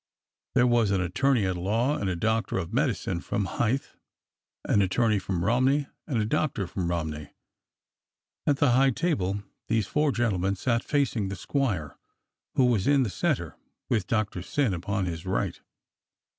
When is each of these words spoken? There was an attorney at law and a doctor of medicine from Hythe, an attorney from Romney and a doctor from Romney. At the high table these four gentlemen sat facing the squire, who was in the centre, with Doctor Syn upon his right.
There 0.55 0.65
was 0.65 0.89
an 0.89 0.99
attorney 0.99 1.45
at 1.45 1.55
law 1.55 1.95
and 1.95 2.09
a 2.09 2.15
doctor 2.15 2.57
of 2.57 2.73
medicine 2.73 3.19
from 3.21 3.45
Hythe, 3.45 3.85
an 4.65 4.81
attorney 4.81 5.19
from 5.19 5.45
Romney 5.45 5.85
and 6.07 6.17
a 6.19 6.25
doctor 6.25 6.65
from 6.65 6.87
Romney. 6.89 7.35
At 8.47 8.57
the 8.57 8.71
high 8.71 8.89
table 8.89 9.43
these 9.67 9.85
four 9.85 10.11
gentlemen 10.11 10.55
sat 10.55 10.83
facing 10.83 11.27
the 11.29 11.35
squire, 11.35 11.99
who 12.55 12.65
was 12.65 12.87
in 12.87 13.03
the 13.03 13.11
centre, 13.11 13.55
with 13.89 14.07
Doctor 14.07 14.41
Syn 14.41 14.73
upon 14.73 15.05
his 15.05 15.23
right. 15.27 15.61